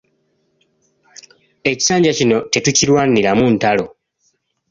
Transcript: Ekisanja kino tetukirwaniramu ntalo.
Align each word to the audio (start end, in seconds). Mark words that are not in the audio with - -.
Ekisanja 1.71 2.11
kino 2.19 2.37
tetukirwaniramu 2.51 3.45
ntalo. 3.55 3.85